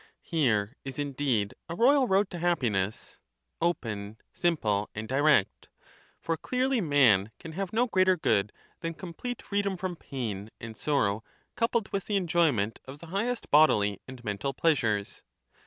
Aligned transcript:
Here 0.23 0.73
is 0.83 0.97
indeed 0.97 1.53
a 1.69 1.75
royal 1.75 2.07
rond 2.07 2.31
to 2.31 2.39
happiness 2.39 3.19
a 3.61 3.65
ill 3.65 3.69
—open, 3.69 4.17
simple, 4.33 4.89
and 4.95 5.07
direct! 5.07 5.69
For 6.19 6.37
clearly 6.37 6.81
man 6.81 7.29
can 7.37 7.51
"^J 7.51 7.55
have 7.57 7.71
no 7.71 7.85
greater 7.85 8.17
good 8.17 8.51
than 8.79 8.95
complete 8.95 9.43
freedom 9.43 9.77
from 9.77 9.91
and 9.91 9.99
pain 9.99 10.49
and 10.59 10.75
sorrow 10.75 11.23
coupled 11.55 11.89
with 11.93 12.05
the 12.05 12.17
enjoyment 12.17 12.79
of 12.85 12.97
the 12.97 13.05
highest 13.13 13.51
bodily 13.51 13.99
and 14.07 14.23
mental 14.23 14.55
pleasures. 14.55 15.21